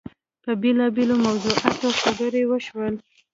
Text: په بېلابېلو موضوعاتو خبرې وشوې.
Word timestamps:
په 0.43 0.51
بېلابېلو 0.61 1.15
موضوعاتو 1.25 1.87
خبرې 2.01 2.41
وشوې. 2.49 2.89